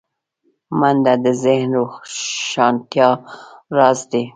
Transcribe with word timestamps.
منډه 0.79 1.13
د 1.23 1.27
ذهن 1.43 1.69
روښانتیا 1.79 3.09
راز 3.77 3.99
دی 4.11 4.23